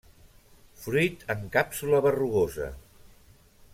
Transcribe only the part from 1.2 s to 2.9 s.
en càpsula berrugosa.